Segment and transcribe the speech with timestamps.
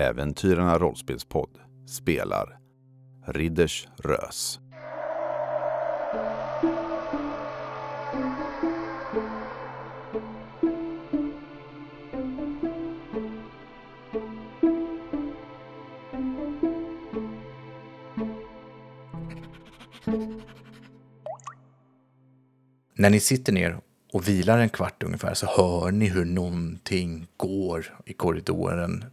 [0.00, 2.58] Äventyrarna rollspelspodd spelar
[3.26, 4.60] Ridders Rös.
[22.94, 23.80] När ni sitter ner
[24.12, 29.04] och vilar en kvart ungefär så hör ni hur någonting går i korridoren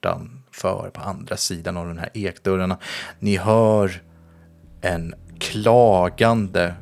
[0.00, 2.78] bortanför på andra sidan av de här ekdörrarna.
[3.18, 4.02] Ni hör
[4.80, 6.74] en klagande,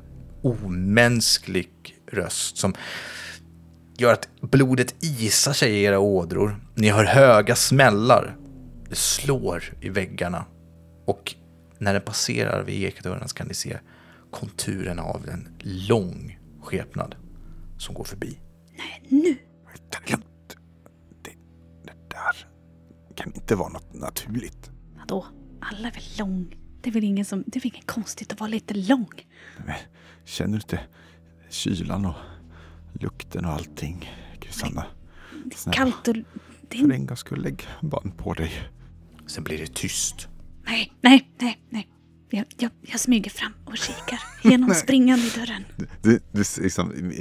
[0.42, 1.70] omänsklig
[2.06, 2.74] röst som
[3.98, 6.56] gör att blodet isar sig i era ådror.
[6.74, 8.36] Ni hör höga smällar.
[8.88, 10.44] Det slår i väggarna.
[11.06, 11.34] Och
[11.78, 13.78] när den passerar vid ekdörren så kan ni se
[14.30, 17.14] konturen av en lång skepnad
[17.78, 18.38] som går förbi.
[18.76, 19.47] Nej, nu!
[23.18, 24.70] Kan inte vara något naturligt.
[24.96, 25.26] Vadå?
[25.60, 26.56] Alla är väl lång?
[26.80, 27.44] Det är väl ingen som...
[27.46, 29.08] Det är väl inget konstigt att vara lite lång?
[29.66, 29.74] Men,
[30.24, 30.80] känner du inte
[31.48, 32.14] kylan och
[32.92, 34.10] lukten och allting?
[34.40, 34.86] Kristanna,
[35.44, 35.76] Det är Snälla.
[35.76, 36.14] kallt och...
[36.68, 38.52] Det är för en gångs skull lägg band på dig.
[39.26, 40.28] Sen blir det tyst.
[40.64, 41.88] Nej, nej, nej, nej.
[42.30, 45.64] Jag, jag, jag smyger fram och kikar genom springan i dörren.
[46.02, 47.12] Du, du, liksom,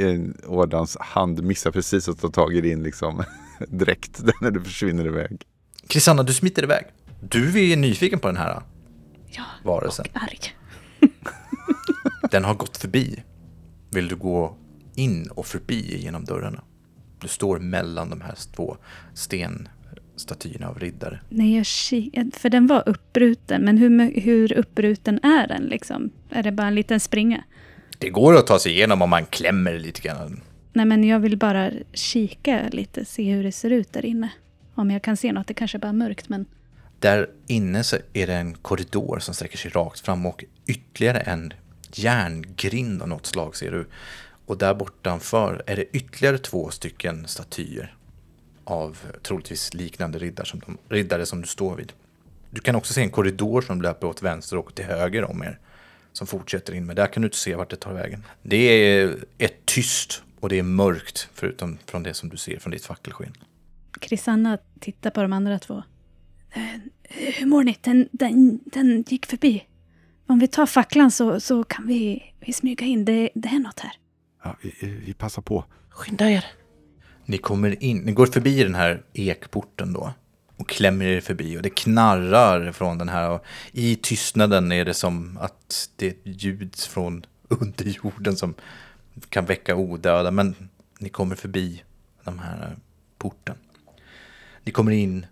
[0.48, 3.24] Ådans hand missar precis att ta tag i din liksom,
[3.68, 5.44] dräkt när du försvinner iväg.
[5.88, 6.86] Krisanna, du smiter iväg.
[7.30, 8.62] Du är nyfiken på den här
[9.30, 10.06] Ja, varelsen.
[10.14, 10.40] och arg.
[12.32, 13.24] Den har gått förbi.
[13.92, 14.58] Vill du gå
[14.96, 16.64] in och förbi genom dörrarna?
[17.22, 18.78] Du står mellan de här två
[19.14, 21.20] stenstatyerna av riddare.
[21.30, 22.40] Nej, jag kikar...
[22.40, 26.10] För den var uppbruten, men hur, hur uppbruten är den liksom?
[26.30, 27.44] Är det bara en liten springa?
[27.98, 30.42] Det går att ta sig igenom om man klämmer lite grann.
[30.74, 34.30] Nej, men jag vill bara kika lite, se hur det ser ut där inne.
[34.78, 36.46] Om jag kan se något, det kanske bara är mörkt, men...
[37.00, 41.54] Där inne så är det en korridor som sträcker sig rakt fram och ytterligare en
[41.94, 43.88] järngrind av något slag ser du.
[44.46, 47.96] Och där bortanför är det ytterligare två stycken statyer
[48.64, 51.94] av troligtvis liknande riddare som, de, riddare som du står vid.
[52.50, 55.60] Du kan också se en korridor som löper åt vänster och till höger om er.
[56.14, 58.24] Som fortsätter in, men där kan du inte se vart det tar vägen.
[58.42, 62.72] Det är ett tyst och det är mörkt förutom från det som du ser från
[62.72, 63.34] ditt fackelsken.
[63.92, 65.84] Krisanna tittar på de andra två.
[66.52, 66.64] Eh,
[67.10, 67.78] hur mår ni?
[67.82, 69.64] Den, den, den gick förbi.
[70.28, 73.06] Om vi tar facklan så, så kan vi, vi smyga in.
[73.06, 73.92] Det, det är något här.
[74.44, 75.66] Ja, vi, vi passar på.
[75.90, 76.46] Skynda er.
[77.26, 80.14] Ni kommer in, ni går förbi den här ekporten då
[80.58, 84.94] och klämmer er förbi och det knarrar från den här och i tystnaden är det
[84.94, 88.54] som att det är ett ljud från underjorden som
[89.30, 90.56] kan väcka odöda men
[91.00, 91.84] ni kommer förbi
[92.24, 92.76] den här
[93.18, 93.56] porten.
[94.68, 95.26] Ni kommer in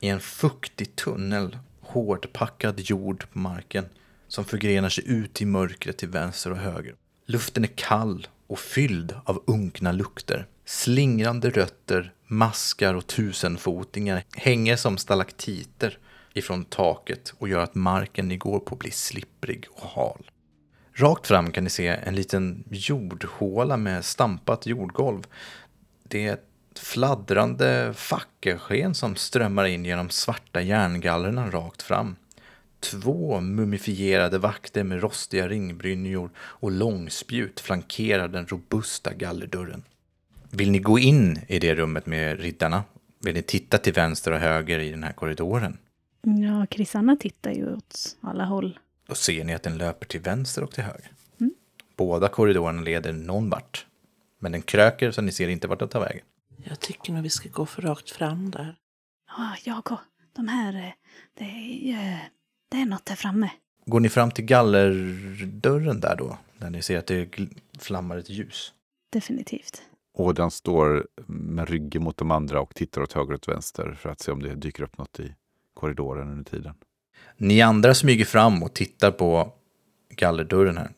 [0.00, 3.84] i en fuktig tunnel, hårdpackad jord på marken
[4.28, 6.94] som förgrenar sig ut i mörkret till vänster och höger.
[7.26, 10.46] Luften är kall och fylld av unkna lukter.
[10.64, 15.98] Slingrande rötter, maskar och tusenfotingar hänger som stalaktiter
[16.34, 20.30] ifrån taket och gör att marken ni går på blir slipprig och hal.
[20.92, 25.22] Rakt fram kan ni se en liten jordhåla med stampat jordgolv.
[26.02, 26.38] Det är
[26.78, 32.16] ett fladdrande fackelsken som strömmar in genom svarta järngallrarna rakt fram.
[32.80, 39.82] Två mumifierade vakter med rostiga ringbrynjor och långspjut flankerar den robusta gallerdörren.
[40.50, 42.84] Vill ni gå in i det rummet med riddarna?
[43.24, 45.78] Vill ni titta till vänster och höger i den här korridoren?
[46.22, 48.78] Ja, Krisanna tittar ju åt alla håll.
[49.06, 51.10] Då ser ni att den löper till vänster och till höger.
[51.40, 51.54] Mm.
[51.96, 53.86] Båda korridorerna leder någon vart.
[54.38, 56.24] Men den kröker så ni ser inte vart den tar vägen.
[56.64, 58.76] Jag tycker nog vi ska gå för rakt fram där.
[59.36, 59.98] Ja, jag och
[60.32, 60.74] de här...
[60.74, 60.92] eh,
[61.34, 61.44] Det
[61.92, 62.28] är,
[62.70, 63.50] det är något där framme.
[63.86, 66.38] Går ni fram till gallerdörren där då?
[66.58, 67.38] Där ni ser att det
[67.78, 68.72] flammar ett ljus.
[69.12, 69.82] Definitivt.
[70.14, 74.20] Ådan står med ryggen mot de andra och tittar åt höger och vänster för att
[74.20, 75.34] se om det dyker upp något i
[75.74, 76.74] korridoren under tiden.
[77.36, 79.52] Ni andra smyger fram och tittar på
[80.10, 80.90] gallerdörren här.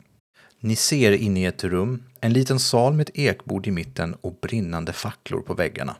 [0.61, 4.39] Ni ser in i ett rum, en liten sal med ett ekbord i mitten och
[4.43, 5.97] brinnande facklor på väggarna.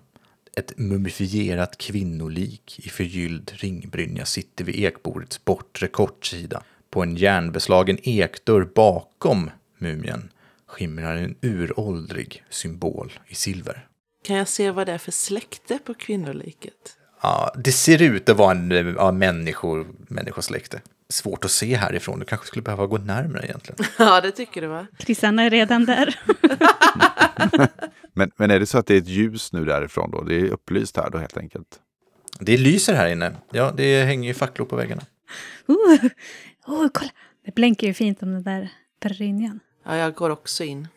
[0.57, 6.63] Ett mumifierat kvinnolik i förgylld ringbrynja sitter vid ekbordets bortre kortsida.
[6.91, 10.33] På en järnbeslagen ekdörr bakom mumien
[10.67, 13.87] skimrar en uråldrig symbol i silver.
[14.25, 16.97] Kan jag se vad det är för släkte på kvinnoliket?
[17.23, 20.81] Ja, det ser ut att vara en ja, människor, människosläkte.
[21.11, 22.19] Svårt att se härifrån.
[22.19, 23.85] Du kanske skulle behöva gå närmare egentligen.
[23.99, 24.87] Ja, det tycker du va?
[24.99, 26.21] Krisanna är redan där.
[28.13, 30.23] Men, men är det så att det är ett ljus nu därifrån då?
[30.23, 31.81] Det är upplyst här då helt enkelt?
[32.41, 33.33] Det lyser här inne.
[33.53, 35.03] Ja, det hänger ju facklor på väggarna.
[35.67, 36.05] Oh,
[36.67, 37.11] oh, kolla!
[37.45, 38.73] Det blänker ju fint om den där
[39.03, 39.61] brynjan.
[39.85, 40.89] Ja, jag går också in.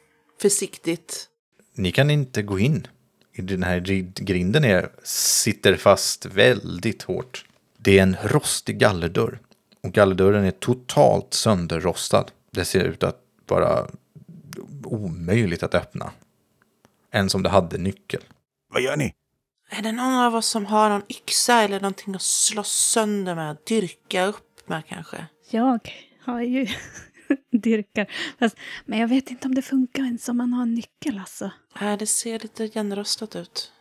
[0.41, 1.27] Försiktigt.
[1.75, 2.87] Ni kan inte gå in.
[3.33, 3.79] I Den här
[4.23, 7.45] grinden är, sitter fast väldigt hårt.
[7.77, 9.39] Det är en rostig gallerdörr.
[9.83, 12.25] Och gallerdörren är totalt sönderrostad.
[12.51, 13.87] Det ser ut att vara
[14.83, 16.11] omöjligt att öppna.
[17.11, 18.21] Än som det hade nyckel.
[18.73, 19.13] Vad gör ni?
[19.69, 23.57] Är det någon av oss som har någon yxa eller någonting att slåss sönder med?
[23.67, 25.25] Dyrka upp med kanske?
[25.49, 25.79] Jag
[26.19, 26.67] har ju
[27.51, 28.11] dyrkar.
[28.39, 31.51] Fast, men jag vet inte om det funkar ens om man har en nyckel alltså.
[31.81, 33.71] Nej, det ser lite igenrostat ut.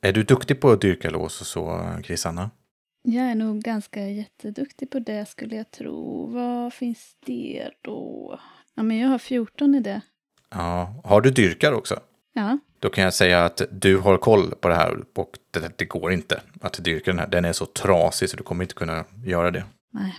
[0.00, 2.50] Är du duktig på att dyrka lås och så, Krisanna?
[3.06, 6.26] Jag är nog ganska jätteduktig på det skulle jag tro.
[6.26, 8.40] Vad finns det då?
[8.74, 10.00] Ja, men jag har 14 i det.
[10.50, 11.00] Ja.
[11.04, 12.00] Har du dyrkar också?
[12.32, 15.84] Ja, Då kan jag säga att du har koll på det här och det, det
[15.84, 17.26] går inte att dyrka den här.
[17.26, 19.64] Den är så trasig så du kommer inte kunna göra det.
[19.92, 20.14] nej.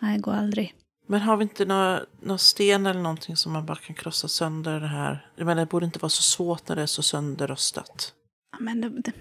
[0.00, 0.74] Nej, det går aldrig.
[1.06, 4.80] Men har vi inte någon nå sten eller någonting som man bara kan krossa sönder
[4.80, 5.26] det här?
[5.36, 8.12] Jag menar, det borde inte vara så svårt när det är så sönderrostat.
[8.52, 9.12] Ja, men det, det,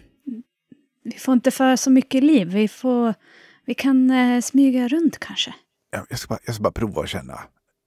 [1.21, 2.47] får inte för så mycket liv.
[2.47, 3.13] Vi, får,
[3.65, 5.53] vi kan eh, smyga runt kanske.
[5.91, 7.39] Jag jag ska bara, jag ska bara prova att känna.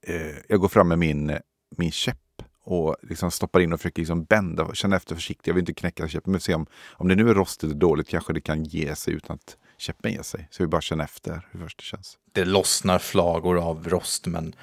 [0.07, 1.37] Eh, jag går fram med min,
[1.77, 2.17] min käpp
[2.65, 4.73] och liksom stoppar in och försöker liksom bända.
[4.73, 5.47] Känna efter försiktigt.
[5.47, 6.31] Jag vill inte knäcka käppen.
[6.31, 9.13] Men se om, om det nu är rostigt och dåligt kanske det kan ge sig
[9.13, 10.47] utan att käppen ger sig.
[10.51, 12.17] Så vi bara känna efter hur först det känns.
[12.31, 14.55] Det lossnar flagor av rost men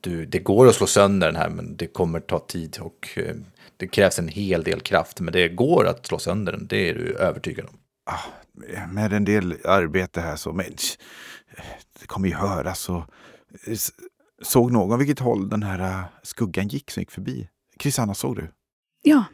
[0.00, 3.34] du, det går att slå sönder den här men det kommer ta tid och eh,
[3.76, 5.20] det krävs en hel del kraft.
[5.20, 7.78] Men det går att slå sönder den, det är du övertygad om.
[8.10, 10.66] Ah, med en del arbete här så, men
[12.00, 12.88] det kommer ju höras.
[12.88, 13.04] Och,
[14.42, 17.48] såg någon vilket håll den här eh, skuggan gick som gick förbi?
[17.76, 18.50] Krisanna, såg du?
[19.02, 19.24] Ja,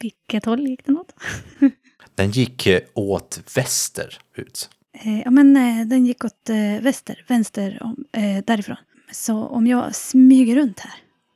[0.00, 1.14] vilket håll gick den åt?
[2.14, 4.70] Den gick eh, åt väster ut.
[4.98, 8.76] Eh, ja, men eh, den gick åt eh, väster, vänster om, eh, därifrån.
[9.12, 10.94] Så om jag smyger runt här,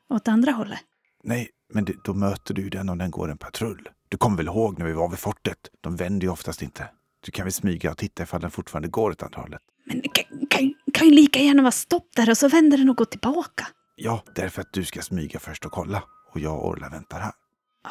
[0.08, 0.78] åt andra hållet.
[1.25, 3.88] Nej, men det, då möter du den om den går en patrull.
[4.08, 5.58] Du kommer väl ihåg när vi var vid fortet?
[5.81, 6.88] De vänder ju oftast inte.
[7.25, 9.61] Du kan väl smyga och titta ifall den fortfarande går åt andra hållet.
[9.85, 12.91] Men det kan, kan, kan ju lika gärna vara stopp där och så vänder den
[12.91, 13.67] och går tillbaka.
[13.97, 16.03] Ja, därför att du ska smyga först och kolla.
[16.32, 17.32] Och jag och Orla väntar här.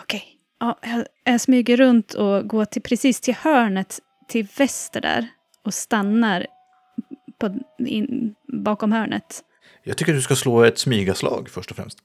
[0.03, 0.23] Okej.
[0.59, 5.27] Ja, jag, jag smyger runt och går till, precis till hörnet till väster där
[5.65, 6.47] och stannar
[7.39, 9.43] på, in, bakom hörnet.
[9.83, 11.99] Jag tycker du ska slå ett smygaslag först och främst.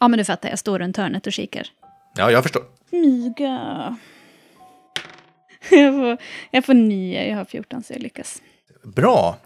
[0.00, 1.68] Ja, men du fattar, jag står runt hörnet och kikar.
[2.16, 2.62] Ja, jag förstår.
[2.88, 3.96] Smyga.
[5.70, 6.16] Jag får,
[6.50, 8.42] jag får nio, jag har 14 så jag lyckas.
[8.82, 9.38] Bra!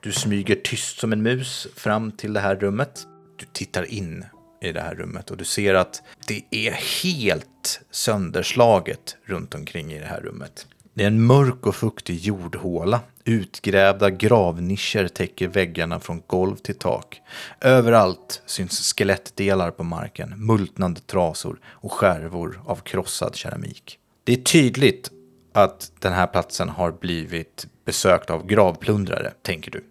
[0.00, 3.06] Du smyger tyst som en mus fram till det här rummet.
[3.36, 4.24] Du tittar in
[4.62, 6.70] i det här rummet och du ser att det är
[7.02, 10.66] helt sönderslaget runt omkring i det här rummet.
[10.94, 13.00] Det är en mörk och fuktig jordhåla.
[13.24, 17.20] Utgrävda gravnischer täcker väggarna från golv till tak.
[17.60, 23.98] Överallt syns skelettdelar på marken, multnande trasor och skärvor av krossad keramik.
[24.24, 25.10] Det är tydligt
[25.52, 29.84] att den här platsen har blivit besökt av gravplundrare, tänker du.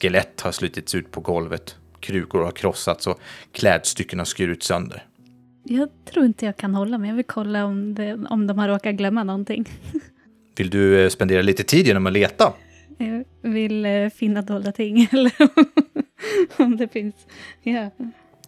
[0.00, 3.20] Skelett har slitits ut på golvet, krukor har krossats och
[3.52, 5.06] klädstycken har skurits sönder.
[5.62, 7.08] Jag tror inte jag kan hålla mig.
[7.08, 9.68] Jag vill kolla om, det, om de har råkat glömma någonting.
[10.56, 12.52] Vill du eh, spendera lite tid genom att leta?
[12.98, 15.08] Jag vill eh, finna dolda ting.
[15.12, 15.32] Eller
[16.56, 17.14] om det finns.
[17.62, 17.90] Ja.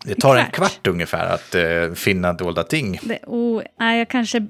[0.04, 0.86] Det tar en Kvart.
[0.86, 3.00] ungefär att eh, finna dolda ting.
[3.02, 4.46] Det, oh, nej, jag kanske...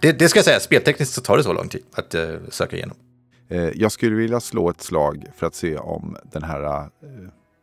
[0.00, 2.76] Det, det ska jag säga, speltekniskt så tar det så lång tid att eh, söka
[2.76, 2.96] igenom.
[3.74, 6.88] Jag skulle vilja slå ett slag för att se om den här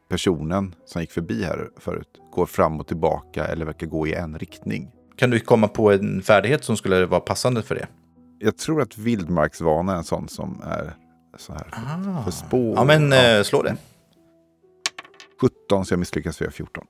[0.10, 4.40] personen som gick förbi här förut går fram och tillbaka eller verkar gå i en
[4.40, 4.92] riktning.
[5.16, 7.88] Kan du komma på en färdighet som skulle vara passande för det?
[8.40, 10.94] Jag tror att vildmarksvana är en sån som är
[11.38, 12.76] så här för, för spår.
[12.76, 13.78] Ja, men eh, slå det.
[15.42, 16.86] 17 så jag misslyckas för jag är 14.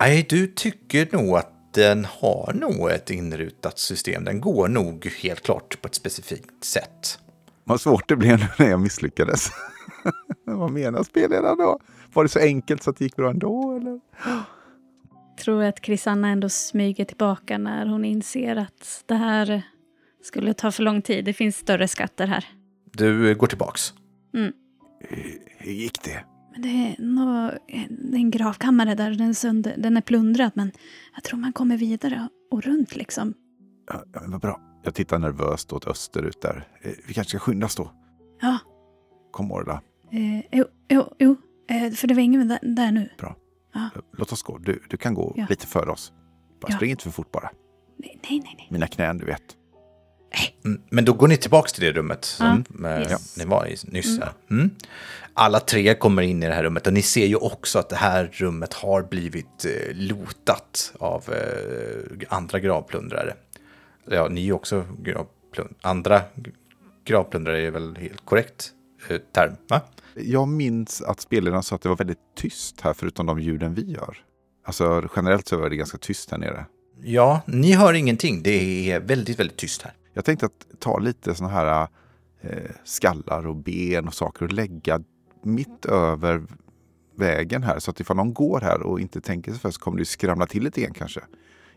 [0.00, 4.24] Nej, du tycker nog att den har nog ett inrutat system.
[4.24, 7.18] Den går nog helt klart på ett specifikt sätt.
[7.64, 9.50] Vad svårt det blev nu när jag misslyckades.
[10.44, 11.78] Vad menar spelledaren då?
[12.12, 13.76] Var det så enkelt så att det gick bra ändå?
[13.76, 14.00] Eller?
[15.38, 19.62] tror att Krisanna ändå smyger tillbaka när hon inser att det här
[20.22, 21.24] skulle ta för lång tid.
[21.24, 22.44] Det finns större skatter här.
[22.92, 23.94] Du eh, går tillbaks.
[24.32, 24.52] Hur,
[25.58, 26.24] hur gick det?
[26.52, 27.52] Men det är, nå,
[27.88, 30.50] det är en gravkammare där den är, sönder, den är plundrad.
[30.54, 30.72] Men
[31.14, 33.34] jag tror man kommer vidare och runt liksom.
[33.86, 34.60] Ja, ja, men vad bra.
[34.84, 36.68] Jag tittar nervöst åt österut där.
[36.82, 37.92] Eh, Vi kanske ska skynda oss då.
[38.40, 38.58] Ja,
[39.30, 39.82] Kom Orla.
[40.12, 41.36] eh, jo, jo, jo.
[41.70, 43.08] Eh, för det var ingen där, där nu.
[44.18, 44.58] Låt oss gå.
[44.58, 45.46] Du, du kan gå Ja.
[45.50, 46.12] lite före oss.
[46.60, 46.76] Bara Ja.
[46.76, 47.50] spring inte för fort bara.
[47.96, 48.40] Nej, nej.
[48.44, 48.68] nej.
[48.70, 49.56] Mina knän, du vet.
[50.64, 53.36] Mm, Men då går ni tillbaka till det rummet som eh, yes.
[53.36, 54.20] ni var i nyss.
[54.50, 54.70] Mm.
[55.34, 57.96] Alla tre kommer in i det här rummet och ni ser ju också att det
[57.96, 63.34] här rummet har blivit eh, lotat av eh, andra gravplundrare.
[64.10, 65.74] Ja, ni är också gravplundrare.
[65.80, 66.22] Andra
[67.04, 68.70] gravplundrare är väl helt korrekt
[69.08, 69.80] eh, term, va?
[70.14, 73.92] Jag minns att spelarna sa att det var väldigt tyst här förutom de ljuden vi
[73.92, 74.18] gör.
[74.66, 76.66] Alltså generellt så var det ganska tyst här nere.
[77.02, 78.42] Ja, ni hör ingenting.
[78.42, 79.92] Det är väldigt, väldigt tyst här.
[80.18, 81.88] Jag tänkte att ta lite såna här
[82.40, 85.00] eh, skallar och ben och saker och lägga
[85.42, 86.42] mitt över
[87.16, 87.78] vägen här.
[87.78, 90.46] Så att ifall någon går här och inte tänker sig för så kommer det skramla
[90.46, 91.20] till lite igen kanske.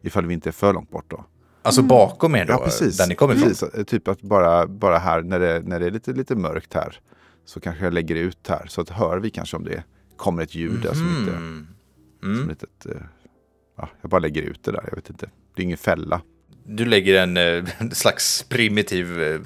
[0.01, 1.25] Ifall vi inte är för långt bort då.
[1.61, 2.97] Alltså bakom er då, Ja, precis.
[2.97, 3.49] där ni kommer ifrån.
[3.49, 3.69] precis.
[3.73, 6.99] Eh, Typ att bara, bara här när det, när det är lite, lite mörkt här
[7.45, 8.65] så kanske jag lägger ut här.
[8.67, 9.83] Så att hör vi kanske om det
[10.17, 11.31] kommer ett ljud där som inte...
[11.31, 11.67] Mm.
[12.21, 13.01] Som litet, eh,
[13.77, 15.29] ja, jag bara lägger ut det där, jag vet inte.
[15.55, 16.21] Det är ingen fälla.
[16.63, 19.39] Du lägger en eh, slags primitiv eh,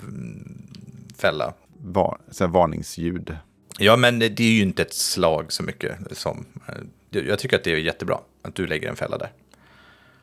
[1.17, 1.53] fälla.
[1.81, 3.37] Va, sen varningsljud.
[3.79, 6.45] Ja, men det är ju inte ett slag så mycket som...
[6.67, 9.29] eh, Jag tycker att det är jättebra att du lägger en fälla där.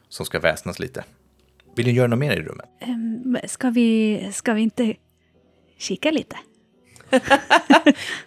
[0.08, 1.04] Som ska väsnas lite.
[1.76, 2.66] Vill ni göra något mer i rummet?
[2.80, 4.94] Ehm, ska, vi, ska vi inte
[5.78, 6.36] kika lite?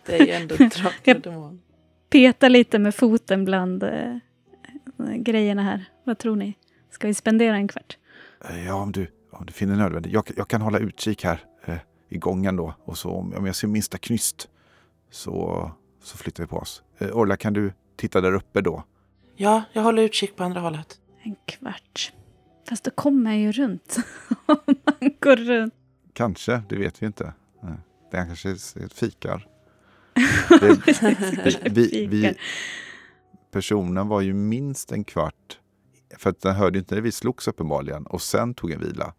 [0.05, 1.61] Det är ju ändå drakdemon.
[2.09, 4.15] Peta lite med foten bland eh,
[5.17, 5.85] grejerna här.
[6.03, 6.53] Vad tror ni?
[6.91, 7.97] Ska vi spendera en kvart?
[8.49, 10.13] Eh, Ja, om du, om du finner nödvändigt.
[10.13, 11.77] Jag, jag kan hålla utkik här eh,
[12.09, 12.73] i gången då.
[12.83, 14.47] Och så om, om jag ser minsta knyst
[15.11, 15.71] så,
[16.03, 16.83] så flyttar vi på oss.
[16.97, 18.83] Eh, Orla, kan du titta där uppe då?
[19.35, 20.99] Ja, jag håller utkik på andra hållet.
[21.23, 22.13] En kvart.
[22.69, 23.97] Fast då kommer jag ju runt.
[24.45, 25.73] Om man går runt.
[26.13, 27.33] Kanske, det vet vi inte.
[28.11, 28.53] Det kanske är
[28.85, 29.47] ett fikar.
[30.59, 32.35] Det, vi, vi, vi, Fikar.
[33.51, 35.44] personen var ju minst en kvart.
[36.17, 38.05] För att den hörde inte när vi slogs uppenbarligen.
[38.05, 39.13] Och sen tog en vila.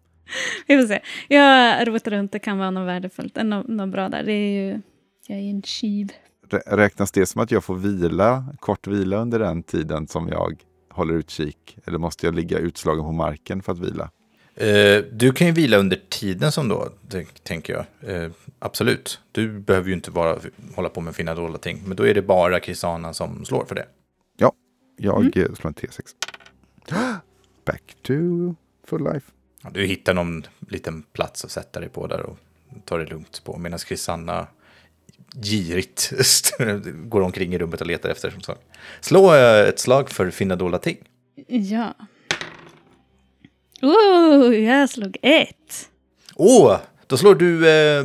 [0.66, 1.00] Vi får se.
[1.28, 2.32] Jag rotar runt.
[2.32, 3.36] Det kan vara något värdefullt.
[3.44, 4.22] Något, något bra där.
[4.22, 4.80] Det är ju...
[5.26, 6.12] Jag är ju en tjuv.
[6.50, 10.62] Rä- Räknas det som att jag får vila, kort vila under den tiden som jag
[10.90, 11.78] håller utkik?
[11.86, 14.10] Eller måste jag ligga utslagen på marken för att vila?
[14.54, 18.14] Eh, du kan ju vila under tiden som då, det, tänker jag.
[18.14, 19.20] Eh, absolut.
[19.32, 20.38] Du behöver ju inte bara
[20.74, 21.82] hålla på med fina dolda ting.
[21.86, 23.86] Men då är det bara Krisana som slår för det.
[24.36, 24.52] Ja,
[24.96, 25.54] jag mm.
[25.54, 26.00] slår en T6.
[27.64, 28.12] Back to
[28.86, 29.32] full life.
[29.62, 32.38] Ja, Du hittar någon liten plats att sätta dig på där och
[32.84, 33.56] tar det lugnt på.
[33.58, 34.46] Medan Krisanna
[35.42, 36.12] girigt
[36.94, 38.60] går omkring i rummet och letar efter som sagt.
[39.00, 40.96] Slå eh, ett slag för finna dolda ting.
[41.46, 41.94] Ja.
[43.82, 45.88] Oh, jag slog ett.
[46.34, 48.04] Åh, då slår du eh,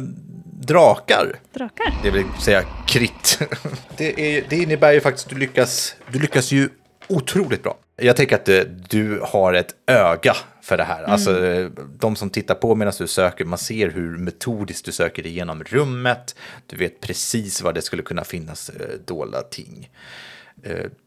[0.61, 1.39] drakar.
[1.53, 1.93] Drakar.
[2.03, 3.39] Det vill säga krit.
[3.97, 6.69] Det, är, det innebär ju faktiskt att du lyckas, du lyckas ju
[7.07, 7.77] otroligt bra.
[8.01, 11.03] Jag tänker att eh, du har ett öga för det här.
[11.03, 15.25] Alltså eh, de som tittar på medan du söker, man ser hur metodiskt du söker
[15.25, 16.35] igenom rummet.
[16.65, 19.89] Du vet precis var det skulle kunna finnas eh, dolda ting.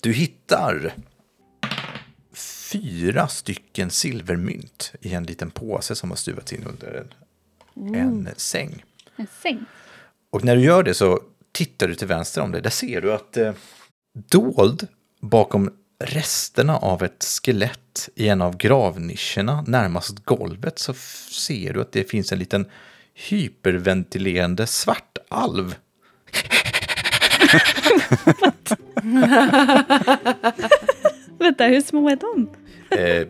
[0.02, 0.94] Du hittar
[2.72, 7.06] fyra stycken silvermynt i en liten påse som har stuvats in under
[7.74, 8.84] en, en säng.
[9.16, 9.64] En säng.
[10.30, 11.20] Och när du gör det så
[11.52, 12.62] tittar du till vänster om dig.
[12.62, 13.52] Där ser du att eh,
[14.12, 14.88] dold
[15.20, 20.94] bakom resterna av ett skelett i en av gravnischerna närmast golvet så
[21.30, 22.66] ser du att det finns en liten
[23.14, 25.74] hyperventilerande svartalv.
[31.38, 32.50] Vänta, hur små är de?
[32.90, 33.26] Eh,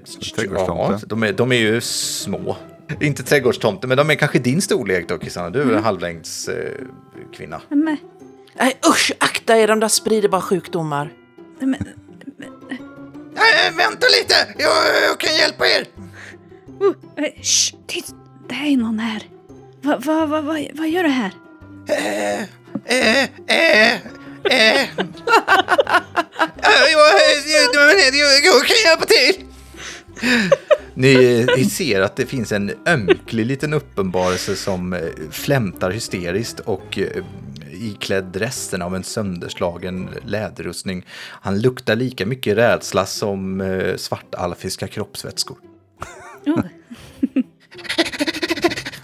[0.56, 2.56] ja, de, är, de är ju små.
[3.00, 5.50] Inte trädgårdstomte, men de är kanske din storlek då, Kristina.
[5.50, 6.73] Du är väl halvlängds eh,
[7.33, 7.61] kvinna.
[7.68, 11.12] Nej usch, akta er, de där sprider bara sjukdomar.
[11.59, 11.87] men,
[13.44, 15.86] Äh, vänta lite, jag, jag kan hjälpa er.
[17.16, 18.14] eh, shh, tyst.
[18.48, 19.22] Det är någon här.
[19.82, 21.30] Vad va, va, va, vad gör du här?
[21.88, 22.40] Eh,
[22.84, 23.92] eh, eh,
[24.50, 24.88] eh.
[26.62, 29.44] Jag, jag, jag, jag kan hjälpa till.
[30.94, 36.98] Ni, ni ser att det finns en ömklig liten uppenbarelse som eh, flämtar hysteriskt och
[37.84, 41.06] iklädd resten av en sönderslagen läderrustning.
[41.30, 45.58] Han luktar lika mycket rädsla som eh, svartalfiska kroppsvätskor.
[46.46, 46.60] Oh.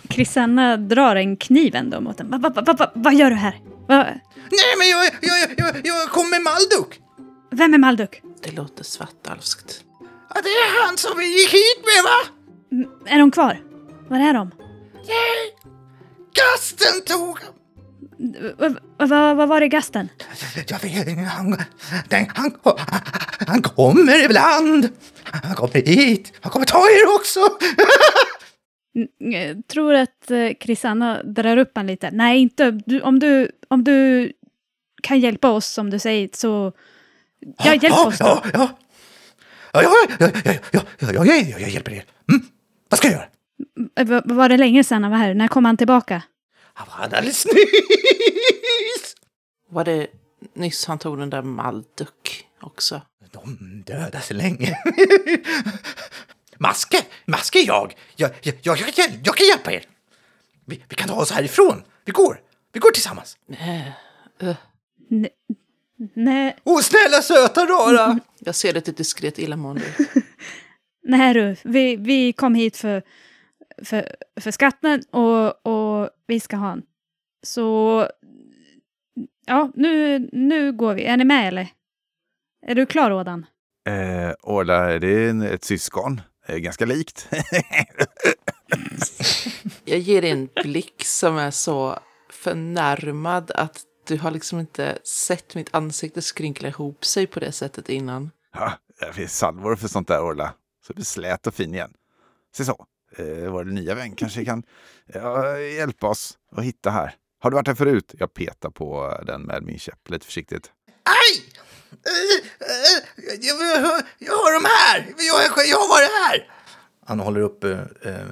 [0.09, 2.31] Krisanna drar en kniv ändå mot den.
[2.31, 3.61] Va, va, va, va, va, vad gör du här?
[3.89, 4.05] Va,
[4.51, 7.01] Nej, men jag, jag, jag, jag kom med Malduk!
[7.51, 8.23] vem är Malduk?
[8.43, 9.85] Det låter svartalskt.
[10.35, 12.35] Ja, det är han som vi gick hit med, va?
[12.73, 13.61] M- Är de kvar?
[14.09, 14.51] Var är de?
[14.95, 15.57] Nej!
[16.35, 17.39] Gasten tog
[18.99, 20.09] vad va, var det gasten?
[20.69, 21.23] Jag vet inte.
[21.23, 21.57] Han,
[22.35, 22.53] han,
[23.47, 24.89] han, kommer ibland.
[25.25, 26.33] Han kommer hit.
[26.41, 27.41] Han kommer ta er också.
[29.19, 32.11] Jag eh, tror att eh, Kristanna drar upp han lite.
[32.11, 33.51] Nej, inte du, om du...
[33.69, 34.33] Om du
[35.03, 36.73] kan hjälpa oss, som du säger, så...
[37.59, 38.25] Ja, hjälp ja, oss då.
[38.25, 38.69] Ja, ja.
[39.73, 42.05] Ja, ja, ja, ja, ja, ja, ja, jag hjälper er.
[42.33, 42.43] Mm.
[42.89, 43.27] Vad ska jag göra?
[43.97, 45.35] Eh, var det länge sedan han var här?
[45.35, 46.23] När kom han tillbaka?
[46.81, 49.15] Han var alldeles nyss.
[49.69, 50.07] Var det
[50.55, 53.03] nyss han tog den där Malduk också?
[53.33, 54.79] De döda så länge.
[56.59, 57.95] Maske, Maske är jag.
[58.17, 59.85] Jag, jag, jag, jag, kan, jag kan hjälpa er.
[60.67, 61.83] Vi, vi kan ta oss härifrån.
[62.05, 62.41] Vi går.
[62.73, 63.37] Vi går tillsammans.
[63.47, 63.93] Nej.
[64.41, 64.57] eh,
[65.11, 65.29] N-
[66.15, 68.19] Nej, Åh, snälla söta rara.
[68.39, 69.83] Jag ser lite diskret illamående
[71.05, 73.03] nej du, vi, vi kom hit för,
[73.85, 76.83] för, för skatten och, och vi ska ha en.
[77.43, 78.09] Så...
[79.47, 81.05] Ja, nu, nu går vi.
[81.05, 81.69] Är ni med eller?
[82.67, 83.47] Är du klar, Ådan?
[83.87, 86.21] Eh, Orla, är det en, ett syskon?
[86.47, 87.29] Eh, ganska likt.
[89.85, 91.99] Jag ger dig en blick som är så
[92.31, 97.89] förnärmad att du har liksom inte sett mitt ansikte skrynkla ihop sig på det sättet
[97.89, 98.31] innan.
[98.55, 100.55] ja, det finns salvor för sånt där Orla.
[100.87, 101.93] Så det blir slät och fin igen.
[102.57, 102.87] Se så.
[103.21, 104.63] Eh, vår nya vän kanske kan
[105.07, 107.15] ja, hjälpa oss att hitta här.
[107.43, 108.15] Har du varit här förut?
[108.19, 110.71] Jag petar på den med min käpp lite försiktigt.
[111.05, 111.45] Aj!
[112.07, 115.07] Eh, eh, Jag, jag, jag har dem här.
[115.19, 116.51] Jag, jag har varit här.
[117.07, 117.79] Han håller upp eh,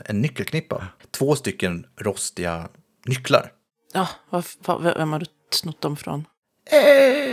[0.04, 0.86] en nyckelknippa.
[1.10, 2.68] Två stycken rostiga
[3.06, 3.52] nycklar.
[3.92, 6.24] Ja, vad, vad, vem har du snott dem från?
[6.70, 7.27] Eh.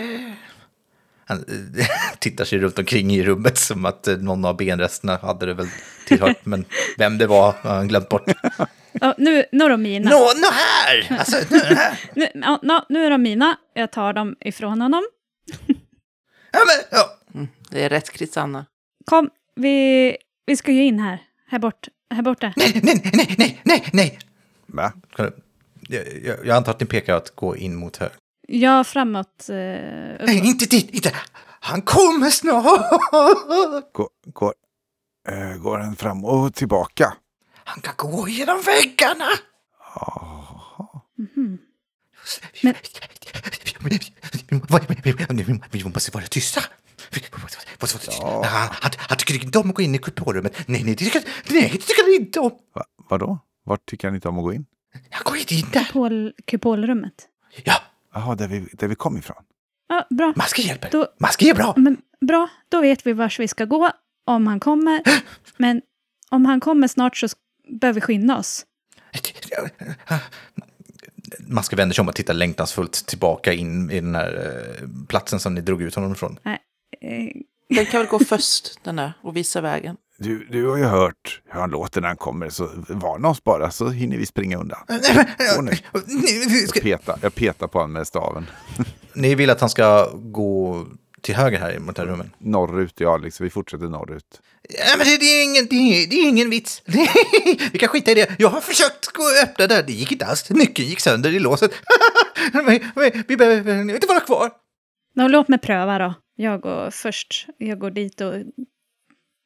[1.25, 1.85] Han eh,
[2.19, 5.67] tittar sig runt omkring i rummet som att eh, någon av benresterna hade det väl
[6.07, 6.45] tillhört.
[6.45, 6.65] Men
[6.97, 8.31] vem det var har han glömt bort.
[9.01, 10.09] Ja, nu, nu är de mina.
[10.09, 11.17] Nå, nå här!
[11.19, 11.99] Alltså, nu här.
[12.15, 12.27] Nu,
[12.61, 13.57] nå, nu är de mina.
[13.73, 15.03] Jag tar dem ifrån honom.
[16.51, 17.19] Ja, men, ja.
[17.33, 18.65] Mm, det är rätt, Kristanna.
[19.05, 21.21] Kom, vi, vi ska ju in här.
[21.47, 21.87] Här bort.
[22.13, 22.53] Här borta.
[22.55, 24.19] Nej, nej, nej, nej, nej, nej.
[24.65, 24.93] Va?
[25.17, 25.31] Jag,
[26.23, 28.15] jag, jag antar att ni pekar att gå in mot höger.
[28.47, 29.49] Ja, framåt.
[29.49, 29.55] Eh,
[30.25, 31.11] Nej, inte dit, inte.
[31.59, 32.91] Han kommer snart.
[33.93, 34.53] Går, går,
[35.29, 37.13] eh, går den fram och tillbaka?
[37.53, 39.25] Han kan gå genom väggarna.
[41.17, 41.57] Mhm.
[42.63, 42.73] Men...
[45.71, 46.61] Vi måste vara tysta.
[47.11, 47.21] Vi
[47.81, 48.23] måste vara tysta.
[48.23, 48.43] Ja.
[48.45, 50.53] Han, han, han tycker inte om att gå in i kupolrummet.
[50.67, 52.51] Nej, nej, det tycker, nej, det tycker han inte om.
[52.75, 53.39] Va, vadå?
[53.63, 54.65] Vart tycker han inte om att gå in?
[55.09, 55.83] Han går inte in där.
[55.83, 57.27] Kupol, kupolrummet.
[57.63, 57.73] Ja,
[58.15, 59.43] Jaha, där vi, där vi kom ifrån.
[59.87, 60.33] Ja, bra.
[60.35, 60.89] maske hjälper.
[60.91, 61.73] Då- Maske är bra.
[61.77, 61.97] Men,
[62.27, 63.91] bra, då vet vi vars vi ska gå
[64.25, 65.01] om han kommer.
[65.57, 65.81] Men
[66.29, 67.27] om han kommer snart så
[67.81, 68.65] behöver vi skynda oss.
[71.39, 74.33] Maske vänder sig om och tittar längtansfullt tillbaka in i den här
[74.81, 76.39] eh, platsen som ni drog ut honom ifrån.
[76.45, 76.51] Eh,
[77.69, 79.97] Den kan väl gå först, den där, och visa vägen.
[80.17, 83.71] Du, du har ju hört hur han låter när han kommer, så varna oss bara
[83.71, 84.79] så hinner vi springa undan.
[85.55, 85.71] Gå nu.
[86.73, 88.45] Jag petar, jag petar på honom med staven.
[89.13, 90.85] ni vill att han ska gå
[91.21, 92.31] till höger här mot det här rummen?
[92.37, 94.41] Norrut, ja, liksom, vi fortsätter norrut.
[94.69, 96.81] Ja, men det, det, är ingen, det, är, det är ingen vits.
[97.71, 98.35] vi kan skita i det.
[98.39, 99.83] Jag har försökt gå och öppna där.
[99.83, 100.49] Det gick inte alls.
[100.49, 101.71] Nyckeln gick sönder i låset.
[102.53, 104.51] Men- men vi behöver inte vara kvar.
[105.15, 106.13] då, låt mig pröva då.
[106.35, 107.47] Jag går först.
[107.57, 108.33] Jag går dit och...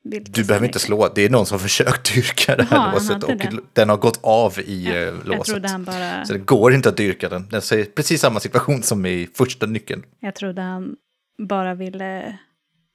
[0.09, 1.09] vill Du behöver inte slå.
[1.15, 3.51] Det är någon som försökt dyrka det här han låset och det.
[3.73, 5.63] den har gått av i Ja, eh, Jag låset.
[5.85, 6.25] bara...
[6.25, 7.47] Så det går inte att dyrka den.
[7.49, 10.03] Den säger precis samma situation som i första nyckeln.
[10.19, 10.95] Jag trodde han
[11.47, 12.37] bara ville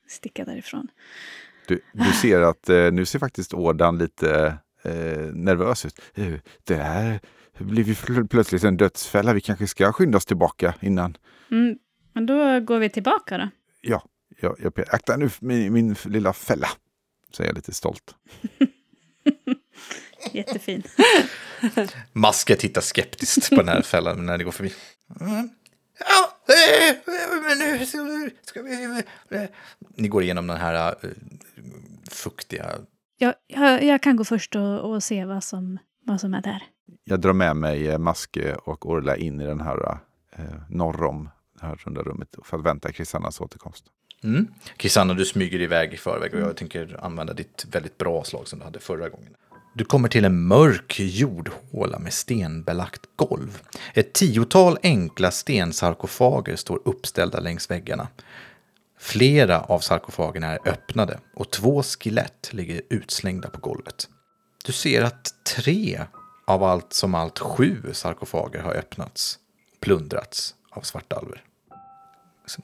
[0.08, 0.88] sticka därifrån.
[1.68, 4.92] Du, du ser att eh, nu ser faktiskt Ådan lite eh,
[5.34, 6.00] nervös ut.
[6.14, 6.32] Eh,
[6.64, 7.20] Det här
[7.58, 9.32] blir ju pl- plötsligt en dödsfälla.
[9.32, 11.16] Vi kanske ska skynda oss tillbaka innan.
[11.50, 11.76] Mm,
[12.12, 13.48] men då går vi tillbaka då.
[13.80, 14.02] Ja,
[14.40, 16.68] jag, jag akta nu min, min lilla fälla.
[17.34, 18.14] Säger jag lite stolt.
[20.32, 20.82] Jättefin.
[22.12, 24.72] Maske tittar skeptiskt på den här fällan när det går förbi.
[25.20, 25.50] Mm.
[25.98, 26.96] Ja, eh,
[27.42, 29.02] men nu ska vi- ska vi...
[29.30, 29.42] eh.
[29.96, 31.10] Ni går igenom den här eh,
[32.10, 32.70] fuktiga...
[33.18, 36.62] Jag, jag, jag kan gå först och, och se vad som, vad som är där.
[37.04, 39.98] Jag drar med mig Maske och Orla in i den här
[40.32, 41.28] eh, norr om
[41.60, 43.84] det här runda rummet för att vänta Kristannas återkomst.
[44.24, 44.48] Mm.
[44.76, 48.58] Krisanna, du smyger iväg i förväg och jag tänker använda ditt väldigt bra slag som
[48.58, 49.34] du hade förra gången.
[49.74, 53.60] Du kommer till en mörk jordhåla med stenbelagt golv.
[53.94, 58.08] Ett tiotal enkla stensarkofager står uppställda längs väggarna.
[58.98, 64.08] Flera av sarkofagerna är öppnade och två skelett ligger utslängda på golvet.
[64.64, 66.00] Du ser att tre
[66.46, 69.38] av allt som allt sju sarkofager har öppnats
[69.80, 71.42] plundrats av svartalver.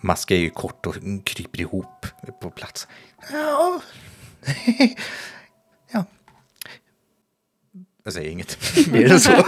[0.01, 2.07] Maska är ju kort och kryper ihop
[2.41, 2.89] på plats.
[3.33, 3.83] Ja.
[5.93, 6.05] ja.
[8.05, 8.59] Jag säger inget
[8.93, 9.33] mer än så.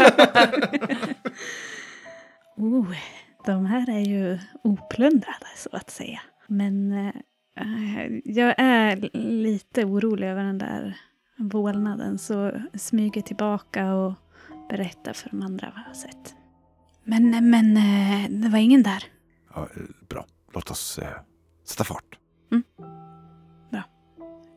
[2.56, 2.94] Oh,
[3.46, 6.20] de här är ju oplundrade så att säga.
[6.46, 10.96] Men eh, jag är lite orolig över den där
[11.38, 14.14] vålnaden så smyger tillbaka och
[14.68, 16.34] berättar för de andra vad jag har sett.
[17.04, 19.04] Men, men eh, det var ingen där.
[19.54, 19.68] Ja,
[20.08, 21.08] bra, låt oss eh,
[21.64, 22.18] sätta fart.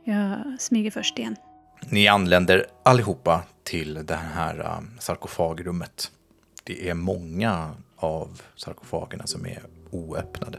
[0.07, 1.35] Jag smyger först igen.
[1.89, 6.11] Ni anländer allihopa till det här äh, sarkofagrummet.
[6.63, 10.57] Det är många av sarkofagerna som är oöppnade.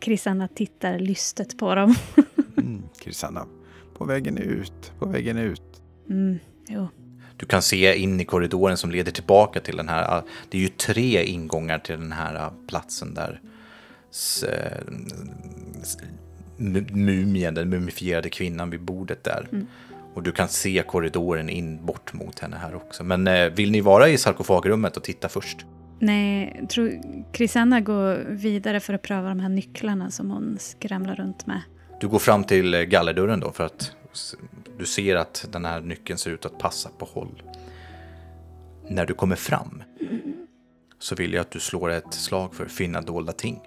[0.00, 1.94] Krisanna tittar lystet på dem.
[2.56, 3.46] Mm, Krisanna,
[3.94, 5.82] på vägen ut, på vägen ut.
[6.08, 6.88] Mm, jo.
[7.40, 10.22] Du kan se in i korridoren som leder tillbaka till den här.
[10.48, 13.40] Det är ju tre ingångar till den här platsen där
[16.58, 19.48] mu- mumien, den mumifierade kvinnan vid bordet där.
[20.14, 23.04] Och du kan se korridoren in bort mot henne här också.
[23.04, 25.66] Men äh, vill ni vara i sarkofagrummet och titta först?
[25.98, 27.00] Nej, tror
[27.32, 31.60] Krisanna går vidare för att pröva de här nycklarna som hon skramlar runt med.
[32.00, 33.92] Du går fram till eh, gallerdörren då för att
[34.80, 37.42] du ser att den här nyckeln ser ut att passa på håll.
[38.88, 39.82] När du kommer fram
[40.98, 43.60] så vill jag att du slår ett slag för finna dolda ting.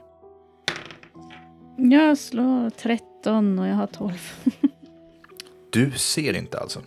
[1.78, 4.14] Jag slår 13 och jag har 12.
[5.70, 6.82] Du ser inte alltså.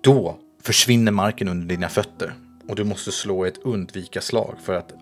[0.00, 2.32] Då försvinner marken under dina fötter
[2.68, 4.92] och du måste slå ett undvika slag för att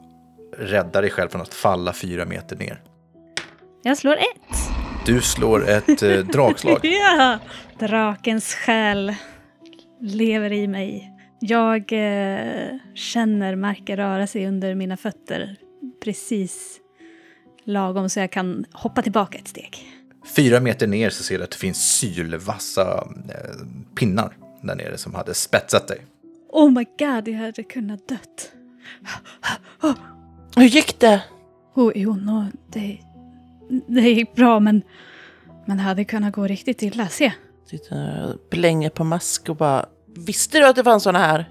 [0.59, 2.83] rädda dig själv från att falla fyra meter ner.
[3.83, 4.66] Jag slår ett.
[5.07, 6.81] Du slår ett eh, dragslag.
[6.83, 7.39] Ja!
[7.79, 9.15] Drakens själ
[10.01, 11.13] lever i mig.
[11.41, 15.57] Jag eh, känner marken röra sig under mina fötter
[16.05, 16.81] precis
[17.65, 19.79] lagom så jag kan hoppa tillbaka ett steg.
[20.37, 25.15] Fyra meter ner så ser du att det finns sylvassa eh, pinnar där nere som
[25.15, 25.99] hade spetsat dig.
[26.49, 28.53] Oh my god, jag hade kunnat dött.
[30.57, 31.23] Hur gick det?
[31.75, 32.99] Oh, jo, no, det,
[33.87, 34.83] det gick bra men,
[35.67, 37.09] men det hade kunnat gå riktigt illa.
[37.09, 37.33] Se.
[37.71, 39.87] Sitter blänger på mask och bara...
[40.27, 41.51] Visste du att det fanns såna här?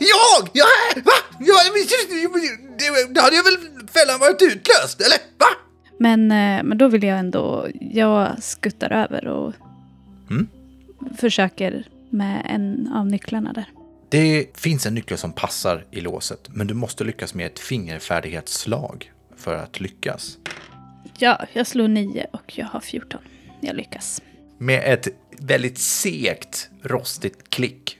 [0.00, 0.48] Jag?
[0.52, 1.02] Jag?
[1.04, 1.12] Va?
[1.38, 1.56] Jag,
[2.78, 5.18] det, det hade jag väl fällan varit utlöst, eller?
[5.38, 5.46] Va?
[5.98, 7.66] Men, eh, men då vill jag ändå...
[7.80, 9.54] Jag skuttar över och
[10.30, 10.48] Mm.
[11.16, 13.64] försöker med en av nycklarna där.
[14.08, 19.12] Det finns en nyckel som passar i låset, men du måste lyckas med ett fingerfärdighetsslag
[19.36, 20.38] för att lyckas.
[21.18, 23.20] Ja, jag slår nio och jag har 14.
[23.60, 24.22] Jag lyckas.
[24.58, 25.08] Med ett
[25.38, 27.98] väldigt segt, rostigt klick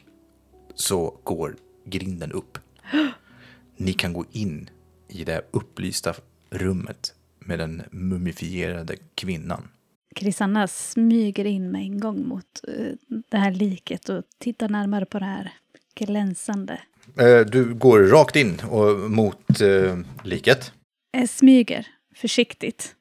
[0.75, 2.59] så går grinden upp.
[3.77, 4.71] Ni kan gå in
[5.09, 6.15] i det upplysta
[6.51, 9.69] rummet med den mumifierade kvinnan.
[10.17, 12.93] Krisanna smyger in med en gång mot eh,
[13.31, 15.53] det här liket och tittar närmare på det här
[15.95, 16.81] glänsande.
[17.19, 20.73] Eh, Du går rakt in och mot eh, liket.
[21.13, 21.87] Jag smyger
[22.21, 22.95] försiktigt.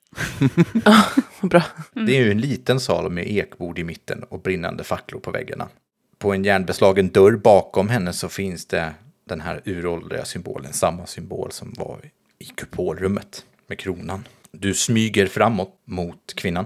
[1.42, 1.64] Bra.
[1.94, 5.70] Det är ju en liten sal med ekbord i mitten och brinnande facklor på väggarna.
[6.18, 8.94] På en järnbeslagen dörr bakom henne så finns det
[9.26, 12.00] den här uråldriga symbolen, samma symbol som var
[12.40, 14.28] i kupolrummet med kronan.
[14.52, 16.66] Du smyger framåt mot kvinnan.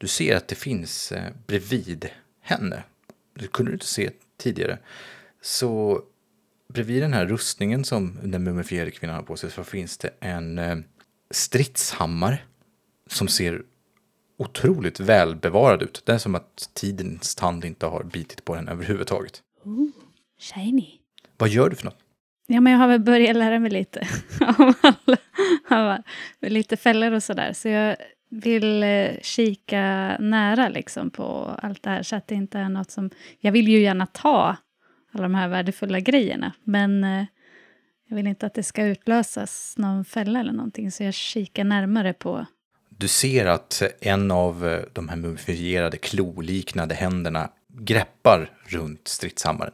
[0.00, 2.08] Du ser att det finns eh, bredvid
[2.40, 2.82] henne,
[3.34, 4.78] det kunde du inte se tidigare,
[5.40, 6.02] så
[6.68, 10.58] bredvid den här rustningen som den mumifierade kvinnan har på sig så finns det en
[10.58, 10.78] eh,
[11.30, 12.38] stridshammare
[13.06, 13.62] som ser
[14.38, 16.02] otroligt välbevarad ut.
[16.06, 19.42] Det är som att tidens tand inte har bitit på den överhuvudtaget.
[19.64, 19.90] Ooh,
[20.38, 20.88] shiny.
[21.36, 21.98] Vad gör du för något?
[22.46, 24.08] Ja, men jag har väl börjat lära mig lite
[24.40, 24.74] av
[25.68, 26.02] alla,
[26.40, 27.52] lite fällor och sådär.
[27.52, 27.96] Så jag
[28.30, 32.90] vill eh, kika nära liksom på allt det här så att det inte är något
[32.90, 33.10] som...
[33.38, 34.56] Jag vill ju gärna ta
[35.12, 37.24] alla de här värdefulla grejerna, men eh,
[38.10, 42.12] jag vill inte att det ska utlösas någon fälla eller någonting, så jag kikar närmare
[42.12, 42.46] på...
[42.88, 49.72] Du ser att en av eh, de här mumifierade kloliknande händerna greppar runt stridshammaren.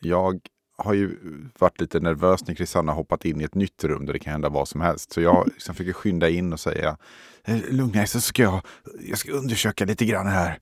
[0.00, 0.40] Jag
[0.76, 1.16] har ju
[1.58, 4.32] varit lite nervös när Krisanna har hoppat in i ett nytt rum där det kan
[4.32, 5.12] hända vad som helst.
[5.12, 6.96] Så jag liksom försöker skynda in och säga
[7.44, 8.60] "Eh, Lugna er så ska jag,
[9.08, 10.58] jag ska undersöka lite grann här.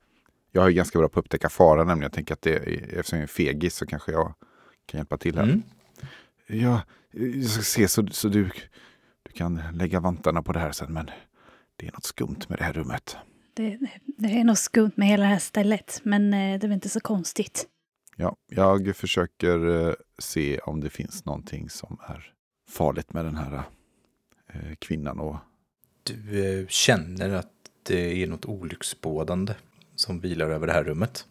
[0.53, 2.03] Jag är ganska bra på att upptäcka fara nämligen.
[2.03, 4.35] Jag tänker att det är, eftersom jag är en fegis så kanske jag
[4.87, 5.45] kan hjälpa till här.
[5.45, 5.63] Mm.
[6.47, 6.81] Ja,
[7.13, 8.51] jag ska se så, så du,
[9.23, 11.11] du kan lägga vantarna på det här sen men
[11.77, 13.17] det är något skumt med det här rummet.
[13.55, 13.79] Det,
[14.19, 16.89] det är något skumt med hela det här stället, men eh, det är väl inte
[16.89, 17.67] så konstigt.
[18.17, 22.33] Ja, jag försöker eh, se om det finns någonting som är
[22.71, 23.63] farligt med den här
[24.53, 25.21] eh, kvinnan.
[25.21, 25.37] Och,
[26.03, 27.51] Du eh, känner att
[27.83, 29.55] det är något olycksbådande
[29.97, 31.27] som vilar över det här rummet.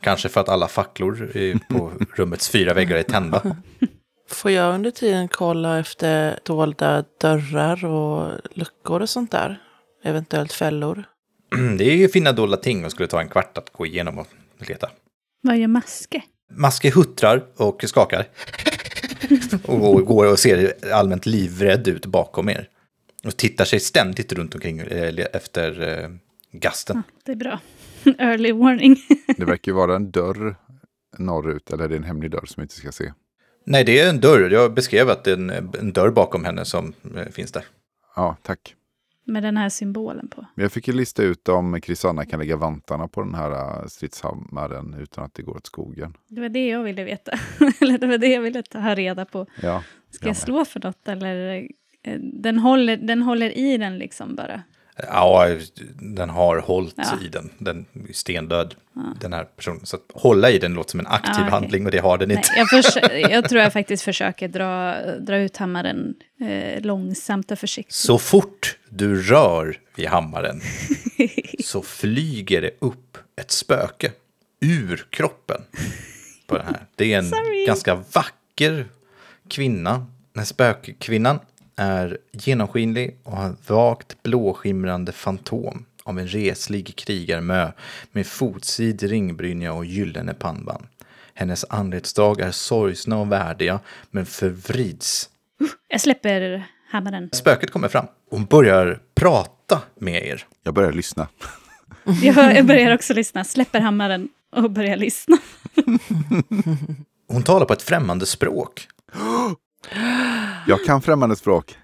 [0.00, 3.56] Kanske för att alla facklor i- på rummets fyra väggar är tända.
[4.34, 9.60] Får jag under tiden kolla efter dolda dörrar och luckor och sånt där?
[10.04, 11.04] Eventuellt fällor.
[11.78, 14.26] Det är ju fina dolda ting och skulle ta en kvart att gå igenom och
[14.58, 14.90] leta.
[15.42, 16.22] Vad gör Maske?
[16.52, 18.26] Maske huttrar och skakar.
[19.64, 22.68] och går och ser allmänt livrädd ut bakom er.
[23.24, 26.08] Och tittar sig ständigt runt omkring eh, efter eh,
[26.52, 27.02] gasten.
[27.24, 27.60] Det är bra.
[28.18, 28.96] Early warning.
[29.36, 30.56] Det verkar ju vara en dörr
[31.18, 33.12] norrut, eller är det en hemlig dörr som vi inte ska se?
[33.64, 34.50] Nej, det är en dörr.
[34.50, 35.50] Jag beskrev att det är en,
[35.80, 37.64] en dörr bakom henne som eh, finns där.
[38.16, 38.74] Ja, tack.
[39.26, 40.46] Med den här symbolen på.
[40.54, 43.50] Jag fick ju lista ut om Krisanna kan lägga vantarna på den här
[43.82, 46.14] äh, stridshammaren utan att det går åt skogen.
[46.28, 47.32] Det var det jag ville veta.
[47.80, 49.46] eller det var det jag ville ta reda på.
[49.62, 50.36] Ja, Ska jag med.
[50.36, 51.68] slå för något eller?
[52.02, 54.62] eh, Den håller, den håller i den liksom bara.
[54.96, 55.48] Ja,
[56.16, 57.04] den har hållit Ja.
[57.24, 57.50] i den.
[57.58, 58.74] Den är stendöd,
[59.20, 59.86] den här personen.
[59.86, 61.50] Så att hålla i den låter som en aktiv Ah, okej.
[61.50, 62.48] handling och det har den Nej, inte.
[62.56, 67.94] jag, förs- jag tror jag faktiskt försöker dra, dra ut hammaren eh, långsamt och försiktigt.
[67.94, 70.60] Så fort du rör vid hammaren
[71.64, 74.12] så flyger det upp ett spöke
[74.60, 75.60] ur kroppen
[76.46, 76.86] på den här.
[76.96, 77.66] Det är en Sorry.
[77.66, 78.86] ganska vacker
[79.48, 79.92] kvinna.
[80.32, 81.38] Den här spökkvinnan
[81.76, 87.72] är genomskinlig och har ett vagt blåskimrande fantom av en reslig krigarmö
[88.12, 90.86] med fotsid ringbrynja och gyllene pannband.
[91.34, 95.28] Hennes anletsdrag är sorgsna och värdiga men förvrids
[95.88, 97.30] Jag släpper hammaren.
[97.32, 98.06] Spöket kommer fram.
[98.30, 100.46] Hon börjar prata med er.
[100.62, 101.28] jag börjar lyssna.
[102.22, 105.38] Jag, jag börjar också lyssna, släpper hammaren och börjar lyssna.
[107.28, 108.88] Hon talar på ett främmande språk.
[110.66, 111.78] Jag kan främmande språk.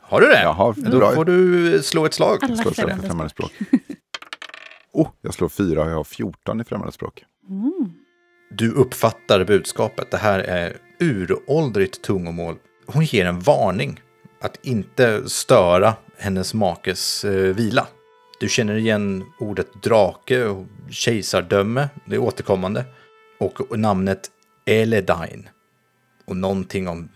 [0.00, 0.42] Har du det?
[0.42, 1.12] Jaha, Då bra.
[1.14, 2.38] får du slå ett slag.
[2.44, 3.52] Alla Slå ett slag för främmande främmande språk.
[3.52, 3.80] språk.
[4.96, 7.24] Oh, jag slår fyra och jag har 14 i främmande språk.
[8.50, 10.10] Du uppfattar budskapet.
[10.10, 12.56] Det här är uråldrigt tungomål.
[12.86, 14.00] Hon ger en varning
[14.40, 17.86] att inte störa hennes makes eh, vila.
[18.40, 21.88] Du känner igen ordet drake och kejsardöme.
[22.04, 22.84] Det är återkommande.
[23.40, 24.30] Och namnet
[24.66, 25.48] Eledine.
[26.26, 27.08] Och någonting om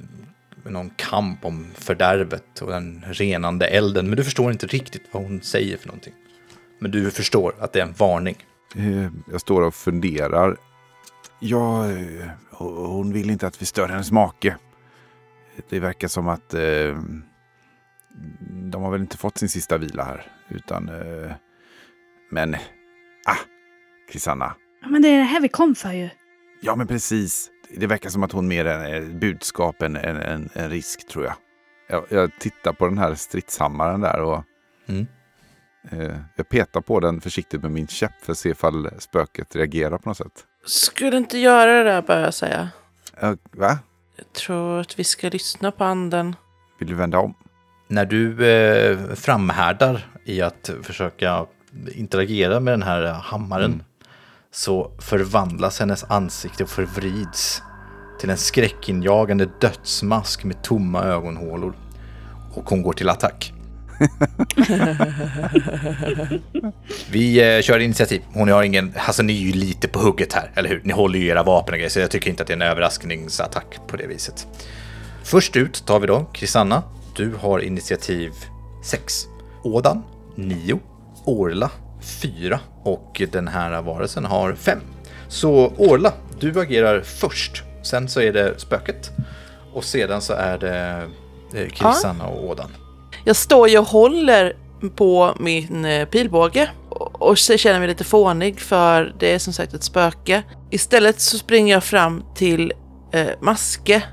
[0.70, 4.06] någon kamp om fördärvet och den renande elden.
[4.08, 6.14] Men du förstår inte riktigt vad hon säger för någonting.
[6.78, 8.36] Men du förstår att det är en varning.
[8.76, 10.56] Eh, Jag står och funderar.
[11.40, 14.56] Ja, eh, hon vill inte att vi stör hennes make.
[15.68, 16.98] Det verkar som att eh,
[18.50, 20.32] de har väl inte fått sin sista vila här.
[20.50, 21.32] Utan, eh,
[22.30, 22.54] men,
[23.26, 23.36] ah,
[24.12, 24.54] Krisanna.
[24.82, 26.08] Ja, men det är det här vi kom för ju.
[26.60, 27.50] Ja, men precis.
[27.76, 31.24] Det verkar som att hon mer är ett budskap än en, en, en risk, tror
[31.24, 31.34] jag.
[31.88, 32.04] jag.
[32.10, 34.44] Jag tittar på den här stridshammaren där och
[34.88, 35.06] Mm.
[35.90, 39.98] eh, jag petar på den försiktigt med min käpp för att se ifall spöket reagerar
[39.98, 40.44] på något sätt.
[40.66, 42.68] Skulle inte göra det där, börjar jag säga.
[43.20, 43.78] Eh, va?
[44.16, 46.36] Jag tror att vi ska lyssna på anden.
[46.78, 47.34] Vill du vända om?
[47.88, 51.46] När du eh, framhärdar i att försöka
[51.94, 53.84] interagera med den här hammaren Mm.
[54.58, 57.62] Så förvandlas hennes ansikte och förvrids
[58.20, 61.76] till en skräckinjagande dödsmask med tomma ögonhålor.
[62.54, 63.52] Och hon går till attack.
[67.10, 68.22] Vi eh, kör initiativ.
[68.32, 68.94] Hon har ingen...
[69.06, 70.80] Alltså ni är ju lite på hugget här, eller hur?
[70.84, 72.62] Ni håller ju era vapen och grejer, så jag tycker inte att det är en
[72.62, 74.46] överraskningsattack på det viset.
[75.22, 76.82] Först ut tar vi då Krisanna.
[77.16, 78.32] Du har initiativ
[78.84, 79.26] 6.
[79.62, 80.02] Ådan
[80.36, 80.80] 9.
[81.24, 82.60] Orla 4.
[82.82, 84.78] Och den här varelsen har 5.
[85.28, 87.62] Så Orla, du agerar först.
[87.82, 89.10] Sen så är det spöket.
[89.72, 91.02] Och sedan så är det
[91.54, 92.70] eh, Krisanna och Ådan.
[93.24, 94.56] Jag står ju och håller
[94.96, 96.70] på min eh, pilbåge
[97.12, 100.42] och känner mig lite fånig för det är som sagt ett spöke.
[100.70, 102.72] Istället så springer jag fram till
[103.12, 104.02] eh, Maske.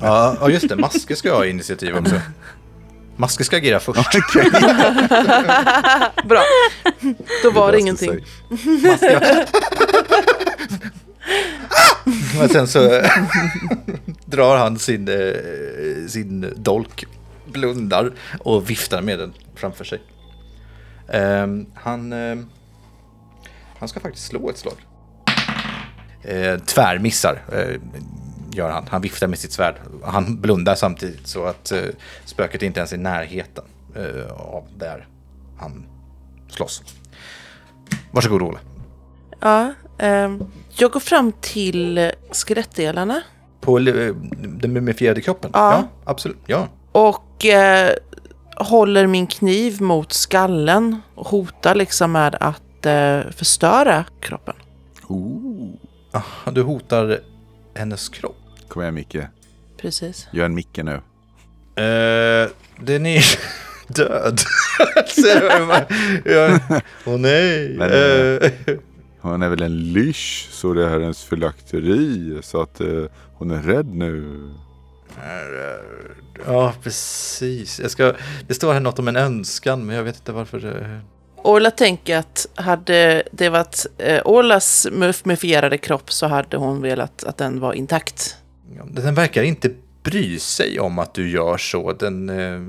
[0.00, 0.76] Ja, ja, just det.
[0.76, 2.14] Maske ska ha initiativ också.
[3.16, 4.12] Maske ska agera först.
[6.24, 6.42] Bra,
[7.42, 8.24] då var det löste ingenting.
[8.82, 9.46] Maske.
[12.38, 13.02] Men sen så
[14.24, 17.04] drar han sin, eh, sin dolk,
[17.46, 20.02] blundar och viftar med den framför sig.
[21.08, 22.46] Ehm, han, ehm,
[23.78, 24.86] han ska faktiskt slå ett slag.
[26.22, 27.80] Eh, tvärmissar eh,
[28.52, 28.86] gör han.
[28.90, 29.74] Han viftar med sitt svärd.
[30.04, 31.80] Han blundar samtidigt så att eh,
[32.24, 33.64] spöket inte ens är i närheten
[33.96, 35.06] eh, av där
[35.58, 35.86] han
[36.48, 36.82] slåss.
[38.10, 38.58] Varsågod Ola.
[39.40, 43.22] Ja, ehm, jag går fram till eh, skelettdelarna
[43.60, 45.50] På eh, den mumifierade kroppen?
[45.54, 45.84] Ja.
[46.04, 46.38] absolut.
[46.46, 46.68] Ja.
[46.92, 47.90] och eh,
[48.56, 54.54] håller min kniv mot skallen och hotar liksom med att inte förstöra kroppen.
[55.08, 55.74] Ooh.
[56.12, 57.20] Ah, du hotar
[57.74, 58.36] hennes kropp.
[58.72, 59.16] Kom igen Micke,
[59.80, 60.28] Precis.
[60.32, 60.92] gör en Micke nu.
[60.94, 63.24] Uh, den är
[63.88, 64.40] död.
[66.24, 66.60] Jag
[67.06, 67.74] Åh nej.
[67.78, 68.50] Men, Eh,
[69.20, 73.04] Hon är väl en lysch så det här är ens fylakteri så att eh,
[73.34, 74.38] hon är rädd nu.
[76.46, 77.80] ja, precis.
[77.80, 78.14] Jag ska,
[78.48, 80.60] det står här något om en önskan, men jag vet inte varför.
[80.60, 81.00] det-
[81.44, 87.38] Orla tänker att hade det varit eh, Orlas mumifierade kropp så hade hon velat att
[87.38, 88.36] den var intakt.
[88.84, 89.70] Den verkar inte
[90.02, 91.92] bry sig om att du gör så.
[91.92, 92.60] Den eh,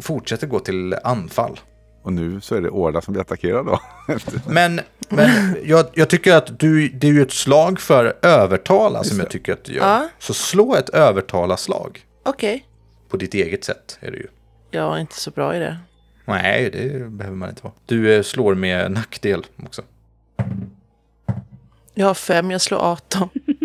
[0.00, 1.60] fortsätter gå till anfall.
[2.02, 3.80] Och nu så är det Orla som blir attackerad då.
[4.48, 9.18] Men, men jag, jag tycker att du, det är ju ett slag för övertala som
[9.18, 9.86] jag tycker att du gör.
[9.86, 10.08] Ja.
[10.18, 12.06] Så slå ett övertala-slag.
[12.22, 12.66] Okej.
[13.08, 14.26] På ditt eget sätt är det ju.
[14.70, 15.78] Jag är inte så bra i det.
[16.24, 17.74] Nej, det behöver man inte vara.
[17.86, 19.82] Du eh, slår med nackdel också.
[21.94, 23.28] Jag har fem, jag slår 18.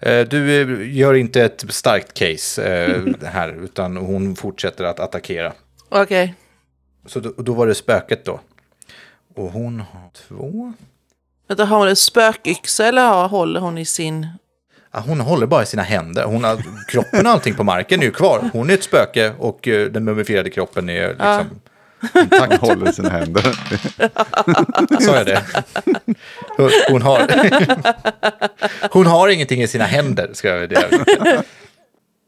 [0.00, 5.52] Eh, Du eh, gör inte ett starkt case eh, här, utan hon fortsätter att attackera.
[5.88, 6.34] Okej.
[7.06, 8.40] Så då, då var det spöket då.
[9.34, 10.72] Och hon har två.
[11.48, 14.26] Vänta, Har hon en spökyxa eller håller hon i sin...
[14.92, 16.24] Ja, hon håller bara i sina händer.
[16.24, 18.50] Hon har, kroppen och allting på marken är ju kvar.
[18.52, 21.60] Hon är ett spöke och den mumifierade kroppen är liksom
[22.12, 22.60] Tack.
[22.60, 23.42] Hon håller sina händer.
[25.00, 25.42] Sa jag det?
[26.88, 27.28] Hon- har,
[28.90, 31.42] hon har ingenting i sina händer, ska jag det.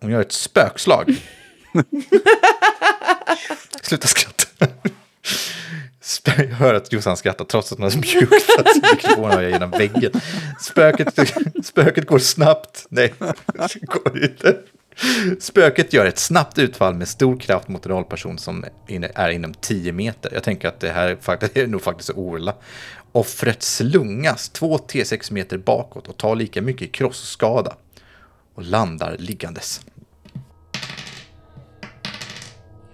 [0.01, 1.17] Hon gör ett spökslag.
[3.83, 4.45] Sluta skratta.
[6.25, 10.13] Jag hör att Jossan skrattar trots att hon har mjukt mikrofonen har jag genom väggen.
[10.61, 11.19] Spöket,
[11.65, 12.87] spöket går snabbt.
[12.89, 13.15] Nej,
[13.75, 14.57] det går inte.
[15.41, 19.93] Spöket gör ett snabbt utfall med stor kraft mot en rollperson som är inom 10
[19.93, 20.31] meter.
[20.35, 21.09] Jag tänker att det här
[21.55, 22.55] är nog faktiskt Orla.
[23.13, 27.77] Offret slungas 2 T6 meter bakåt och tar lika mycket krossskada
[28.55, 29.81] och landar liggandes.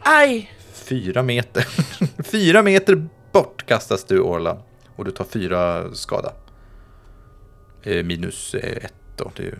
[0.00, 0.52] Aj!
[0.72, 1.66] Fyra meter.
[2.22, 4.58] fyra meter bort kastas du Orla.
[4.96, 6.32] Och du tar fyra skada.
[7.82, 9.56] Eh, minus eh, ett då, det är ju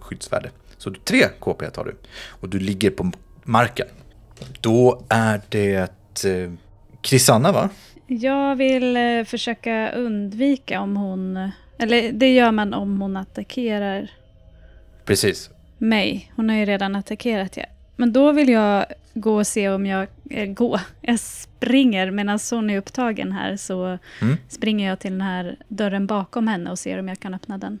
[0.00, 0.50] skyddsvärde.
[0.80, 1.96] Så tre KP tar du.
[2.40, 3.12] Och du ligger på
[3.44, 3.86] marken.
[4.60, 5.90] Då är det
[6.24, 7.68] eh, va?
[8.06, 11.50] Jag vill eh, försöka undvika om hon...
[11.78, 14.10] Eller det gör man om hon attackerar
[15.04, 15.50] Precis.
[15.78, 16.32] mig.
[16.36, 17.66] Hon har ju redan attackerat er.
[17.96, 20.08] Men då vill jag gå och se om jag...
[20.30, 20.80] Eh, gå.
[21.00, 24.36] Jag springer medan hon är upptagen här så Mm.
[24.48, 27.78] springer jag till den här dörren bakom henne och ser om jag kan öppna den.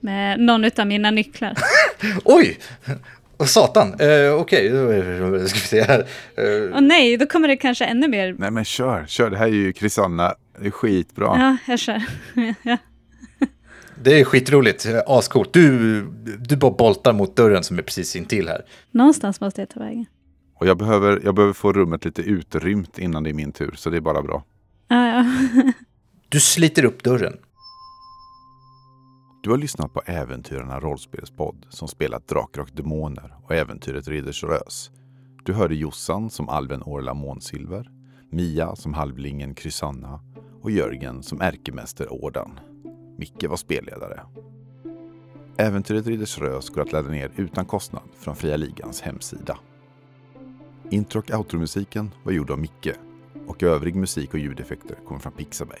[0.00, 1.54] Med någon av mina nycklar.
[2.24, 2.58] Oj!
[3.46, 6.00] Satan, eh, okej, då ska vi se här.
[6.36, 8.34] Eh, Åh nej, då kommer det kanske ännu mer.
[8.38, 9.30] Nej men kör, kör.
[9.30, 10.34] Det här är ju Krisanna.
[10.60, 11.26] Det är skitbra.
[11.26, 12.02] Ja, jag kör.
[12.62, 12.76] ja.
[14.02, 15.52] det är skitroligt, ascoolt.
[15.52, 16.02] Du,
[16.38, 18.62] du bara boltar mot dörren som är precis intill här.
[18.90, 20.06] Någonstans måste jag ta vägen.
[20.54, 23.74] Och jag behöver, jag behöver få rummet lite utrymt innan det är min tur.
[23.76, 24.44] Så det är bara bra.
[24.88, 25.24] Ja, ja.
[26.28, 27.36] Du sliter upp dörren.
[29.42, 34.90] Du har lyssnat på Äventyrarna rollspelspodd som spelat Drakar och Demoner och äventyret Ridders Rös.
[35.44, 37.90] Du hörde Jossan som alven Orla Månsilver,
[38.30, 40.20] Mia som halvlingen Krysanna
[40.62, 42.60] och Jörgen som ärkemäster Ordan.
[43.18, 44.20] Micke var spelledare.
[45.56, 49.58] Äventyret Ridders Rös går att ladda ner utan kostnad från Fria Ligans hemsida.
[50.90, 52.92] Intro och outromusiken var gjord av Micke
[53.46, 55.80] och övrig musik och ljudeffekter kommer från Pixabay.